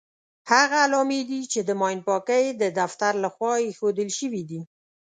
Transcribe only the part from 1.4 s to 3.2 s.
چې د ماین پاکۍ د دفتر